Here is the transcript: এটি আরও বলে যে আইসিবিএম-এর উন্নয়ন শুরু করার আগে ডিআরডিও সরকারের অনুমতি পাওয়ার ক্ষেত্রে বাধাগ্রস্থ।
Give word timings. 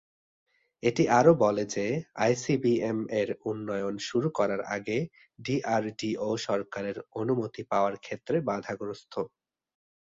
এটি 0.83 1.03
আরও 1.19 1.31
বলে 1.43 1.63
যে 1.75 1.85
আইসিবিএম-এর 2.21 3.29
উন্নয়ন 3.45 3.95
শুরু 4.07 4.27
করার 4.37 4.61
আগে 4.75 4.97
ডিআরডিও 5.39 6.09
সরকারের 6.47 6.97
অনুমতি 7.19 7.61
পাওয়ার 7.71 7.95
ক্ষেত্রে 8.05 8.37
বাধাগ্রস্থ। 8.49 9.13